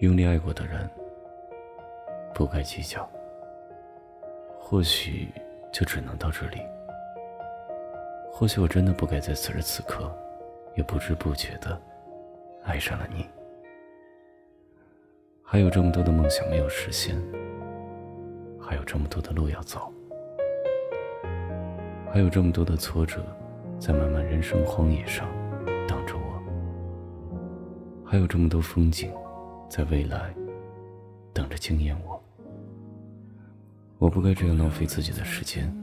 [0.00, 0.88] 用力爱过的人，
[2.34, 3.08] 不该计较。
[4.58, 5.28] 或许
[5.72, 6.60] 就只能到这里。
[8.32, 10.12] 或许我真的不该在此时此刻，
[10.74, 11.80] 也不知不觉的
[12.64, 13.24] 爱上了你。
[15.42, 17.16] 还有这么多的梦想没有实现，
[18.60, 19.92] 还有这么多的路要走，
[22.12, 23.24] 还有这么多的挫折
[23.78, 25.28] 在漫漫人生荒野上
[25.86, 26.15] 等着，
[28.08, 29.12] 还有这么多风景
[29.68, 30.32] 在未来
[31.32, 32.22] 等着惊艳我。
[33.98, 35.74] 我不该这样浪费自己的时间，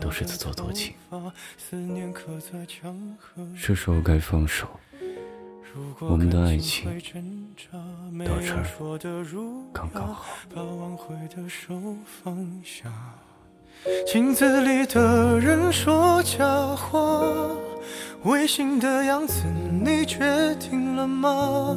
[0.00, 0.94] 都是自作多情。
[3.54, 4.68] 是时候该放手，
[6.00, 6.90] 我们的爱情
[8.26, 8.64] 到这儿
[9.72, 10.26] 刚刚好。
[14.06, 16.44] 镜子里的人说假
[16.76, 17.20] 话，
[18.24, 19.44] 违心的样子
[19.84, 21.76] 你决定了吗？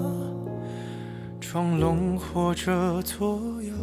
[1.41, 3.74] 装聋或者作哑。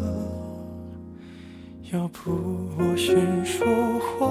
[1.92, 2.30] 要不
[2.78, 3.66] 我先说
[3.98, 4.28] 话。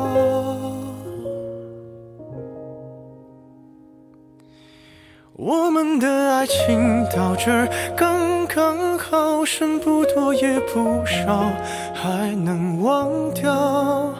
[5.34, 11.52] 我们的爱情到这儿刚刚好，剩不多也不少，
[11.94, 14.14] 还能忘掉。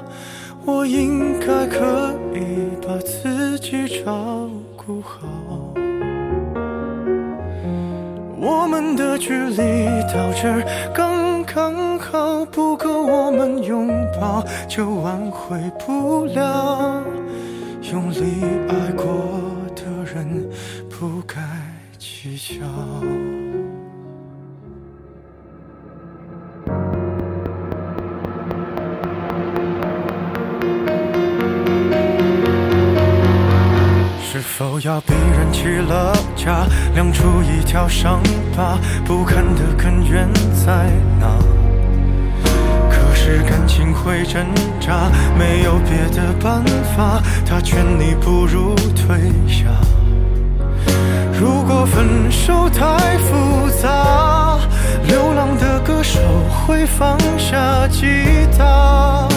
[0.66, 5.28] 我应该可以把自己照顾好。
[8.44, 9.58] 我们的距离
[10.12, 16.91] 到这儿刚刚好，不够我们拥抱，就挽回不了。
[34.84, 36.66] 要逼人起了家，
[36.96, 38.20] 亮出一条伤
[38.56, 38.80] 疤？
[39.06, 41.28] 不堪的根源在哪？
[42.90, 44.44] 可是感情会挣
[44.80, 46.64] 扎，没有别的办
[46.96, 47.22] 法。
[47.46, 49.66] 他劝你不如退下。
[51.40, 54.58] 如果分手太复杂，
[55.06, 58.08] 流浪的歌手会放下吉
[58.58, 59.28] 他。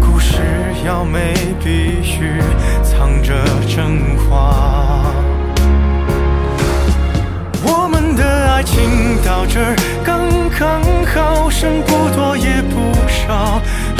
[0.00, 0.36] 故事
[0.84, 1.34] 要美，
[1.64, 2.40] 必须
[2.82, 3.32] 藏着
[3.66, 4.05] 真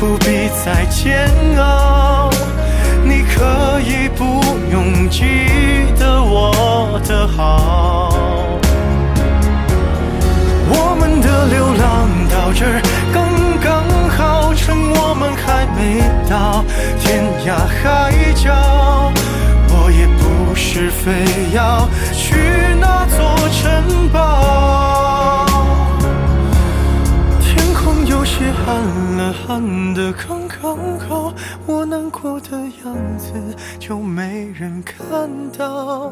[0.00, 1.28] 不必再煎
[1.58, 2.30] 熬。
[3.04, 4.24] 你可以不
[4.72, 5.26] 用记
[5.98, 7.79] 得我的好。
[28.40, 28.74] 别喊
[29.18, 31.34] 了，喊的刚刚好，
[31.66, 33.34] 我难过的样子
[33.78, 35.28] 就没人看
[35.58, 36.10] 到。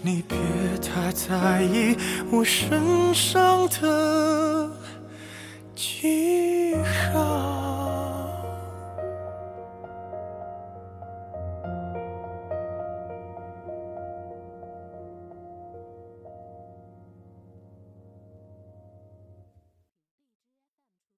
[0.00, 0.38] 你别
[0.80, 1.96] 太在意
[2.30, 4.70] 我身上的
[5.74, 6.37] 记